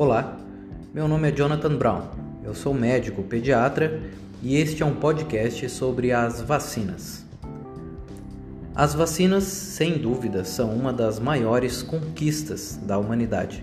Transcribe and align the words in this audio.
Olá, 0.00 0.34
meu 0.94 1.06
nome 1.06 1.28
é 1.28 1.30
Jonathan 1.30 1.76
Brown, 1.76 2.00
eu 2.42 2.54
sou 2.54 2.72
médico 2.72 3.22
pediatra 3.22 4.00
e 4.42 4.56
este 4.56 4.82
é 4.82 4.86
um 4.86 4.94
podcast 4.94 5.68
sobre 5.68 6.10
as 6.10 6.40
vacinas. 6.40 7.22
As 8.74 8.94
vacinas, 8.94 9.44
sem 9.44 9.98
dúvida, 9.98 10.42
são 10.42 10.72
uma 10.72 10.90
das 10.90 11.18
maiores 11.18 11.82
conquistas 11.82 12.80
da 12.82 12.96
humanidade. 12.96 13.62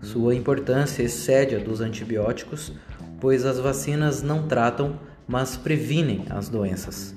Sua 0.00 0.34
importância 0.34 1.02
excede 1.02 1.56
a 1.56 1.58
dos 1.58 1.82
antibióticos, 1.82 2.72
pois 3.20 3.44
as 3.44 3.58
vacinas 3.58 4.22
não 4.22 4.48
tratam, 4.48 4.98
mas 5.26 5.54
previnem 5.54 6.24
as 6.30 6.48
doenças. 6.48 7.14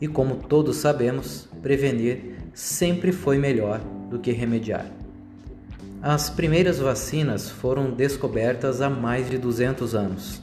E 0.00 0.08
como 0.08 0.34
todos 0.34 0.78
sabemos, 0.78 1.48
prevenir 1.62 2.40
sempre 2.52 3.12
foi 3.12 3.38
melhor 3.38 3.78
do 4.10 4.18
que 4.18 4.32
remediar. 4.32 5.03
As 6.06 6.28
primeiras 6.28 6.78
vacinas 6.78 7.48
foram 7.48 7.90
descobertas 7.90 8.82
há 8.82 8.90
mais 8.90 9.30
de 9.30 9.38
200 9.38 9.94
anos. 9.94 10.42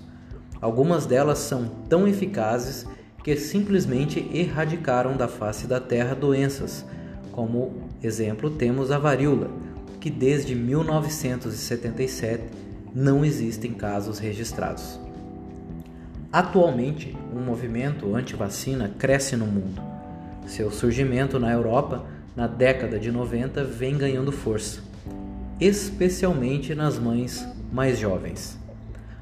Algumas 0.60 1.06
delas 1.06 1.38
são 1.38 1.66
tão 1.88 2.08
eficazes 2.08 2.88
que 3.24 3.38
simplesmente 3.38 4.28
erradicaram 4.34 5.16
da 5.16 5.28
face 5.28 5.68
da 5.68 5.80
Terra 5.80 6.16
doenças, 6.16 6.84
como 7.32 7.88
exemplo 8.02 8.50
temos 8.50 8.90
a 8.90 8.98
varíola, 8.98 9.52
que 10.00 10.10
desde 10.10 10.56
1977 10.56 12.42
não 12.92 13.24
existem 13.24 13.72
casos 13.72 14.18
registrados. 14.18 15.00
Atualmente, 16.34 17.16
um 17.32 17.40
movimento 17.40 18.16
anti-vacina 18.16 18.92
cresce 18.98 19.36
no 19.36 19.46
mundo. 19.46 19.80
Seu 20.48 20.72
surgimento 20.72 21.38
na 21.38 21.52
Europa 21.52 22.04
na 22.36 22.48
década 22.48 22.98
de 22.98 23.12
90 23.12 23.64
vem 23.64 23.96
ganhando 23.96 24.32
força 24.32 24.90
especialmente 25.62 26.74
nas 26.74 26.98
mães 26.98 27.48
mais 27.72 28.00
jovens, 28.00 28.60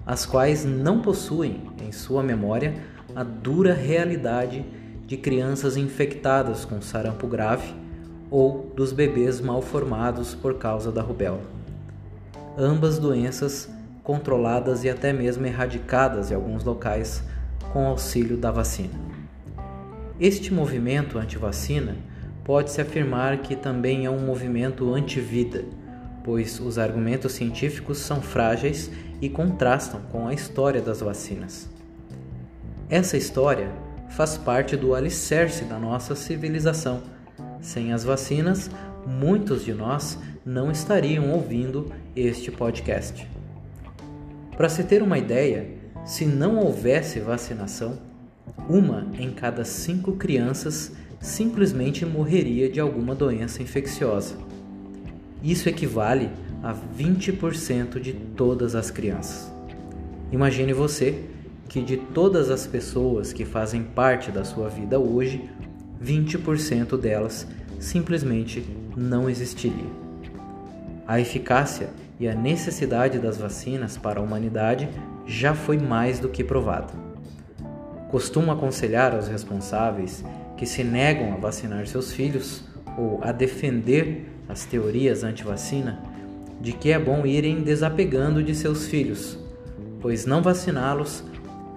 as 0.05 0.25
quais 0.25 0.63
não 0.63 1.01
possuem 1.01 1.69
em 1.85 1.91
sua 1.91 2.23
memória 2.23 2.75
a 3.13 3.23
dura 3.23 3.73
realidade 3.73 4.65
de 5.05 5.17
crianças 5.17 5.75
infectadas 5.75 6.63
com 6.63 6.81
sarampo 6.81 7.27
grave 7.27 7.75
ou 8.31 8.71
dos 8.73 8.93
bebês 8.93 9.41
mal 9.41 9.61
formados 9.61 10.33
por 10.33 10.57
causa 10.57 10.93
da 10.93 11.01
rubéola. 11.01 11.43
Ambas 12.57 12.97
doenças 12.97 13.69
controladas 14.01 14.85
e 14.85 14.89
até 14.89 15.11
mesmo 15.11 15.45
erradicadas 15.45 16.31
em 16.31 16.35
alguns 16.35 16.63
locais 16.63 17.21
com 17.73 17.85
auxílio 17.85 18.37
da 18.37 18.49
vacina. 18.49 18.93
Este 20.19 20.53
movimento 20.53 21.17
anti-vacina 21.17 21.97
pode-se 22.45 22.79
afirmar 22.79 23.39
que 23.39 23.55
também 23.55 24.05
é 24.05 24.09
um 24.09 24.25
movimento 24.25 24.93
anti-vida 24.93 25.65
pois 26.29 26.59
os 26.59 26.77
argumentos 26.77 27.31
científicos 27.31 27.97
são 27.97 28.21
frágeis 28.21 28.91
e 29.19 29.27
contrastam 29.27 29.99
com 30.11 30.27
a 30.27 30.33
história 30.35 30.79
das 30.79 30.99
vacinas. 30.99 31.67
Essa 32.87 33.17
história 33.17 33.71
faz 34.11 34.37
parte 34.37 34.77
do 34.77 34.93
alicerce 34.93 35.63
da 35.63 35.79
nossa 35.79 36.13
civilização. 36.13 37.01
Sem 37.59 37.93
as 37.93 38.03
vacinas, 38.03 38.69
muitos 39.07 39.65
de 39.65 39.73
nós 39.73 40.19
não 40.45 40.69
estariam 40.69 41.31
ouvindo 41.31 41.91
este 42.15 42.51
podcast. 42.51 43.27
Para 44.55 44.69
se 44.69 44.83
ter 44.83 45.01
uma 45.01 45.17
ideia, 45.17 45.67
se 46.05 46.27
não 46.27 46.59
houvesse 46.59 47.19
vacinação, 47.19 47.97
uma 48.69 49.07
em 49.17 49.31
cada 49.31 49.65
cinco 49.65 50.11
crianças 50.11 50.91
simplesmente 51.19 52.05
morreria 52.05 52.69
de 52.69 52.79
alguma 52.79 53.15
doença 53.15 53.63
infecciosa. 53.63 54.58
Isso 55.43 55.69
equivale 55.69 56.29
a 56.61 56.73
20% 56.73 57.99
de 57.99 58.13
todas 58.13 58.75
as 58.75 58.91
crianças. 58.91 59.51
Imagine 60.31 60.73
você 60.73 61.23
que 61.67 61.81
de 61.81 61.97
todas 61.97 62.49
as 62.49 62.67
pessoas 62.67 63.31
que 63.31 63.45
fazem 63.45 63.83
parte 63.83 64.31
da 64.31 64.43
sua 64.43 64.67
vida 64.67 64.99
hoje, 64.99 65.49
20% 66.03 66.97
delas 66.97 67.47
simplesmente 67.79 68.65
não 68.97 69.29
existiria. 69.29 69.89
A 71.07 71.19
eficácia 71.19 71.89
e 72.19 72.27
a 72.27 72.35
necessidade 72.35 73.17
das 73.17 73.37
vacinas 73.37 73.97
para 73.97 74.19
a 74.19 74.23
humanidade 74.23 74.89
já 75.25 75.53
foi 75.53 75.77
mais 75.77 76.19
do 76.19 76.27
que 76.27 76.43
provada. 76.43 76.93
Costumo 78.09 78.51
aconselhar 78.51 79.13
aos 79.15 79.27
responsáveis 79.27 80.23
que 80.57 80.65
se 80.65 80.83
negam 80.83 81.33
a 81.33 81.37
vacinar 81.37 81.87
seus 81.87 82.11
filhos 82.11 82.63
ou 82.97 83.19
a 83.23 83.31
defender 83.31 84.27
as 84.49 84.65
teorias 84.65 85.23
anti-vacina 85.23 86.01
de 86.59 86.73
que 86.73 86.91
é 86.91 86.99
bom 86.99 87.25
irem 87.25 87.61
desapegando 87.61 88.43
de 88.43 88.53
seus 88.53 88.87
filhos, 88.87 89.37
pois 90.01 90.25
não 90.25 90.41
vaciná-los 90.41 91.23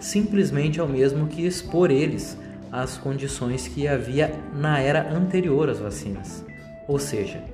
simplesmente 0.00 0.81
é 0.81 0.83
o 0.83 0.88
mesmo 0.88 1.28
que 1.28 1.47
expor 1.47 1.91
eles 1.91 2.37
às 2.72 2.97
condições 2.97 3.69
que 3.69 3.87
havia 3.87 4.34
na 4.56 4.81
era 4.81 5.15
anterior 5.15 5.69
às 5.69 5.78
vacinas, 5.78 6.44
ou 6.88 6.99
seja, 6.99 7.44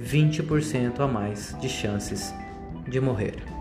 20% 0.00 1.00
a 1.00 1.08
mais 1.08 1.56
de 1.60 1.68
chances 1.68 2.32
de 2.86 3.00
morrer. 3.00 3.57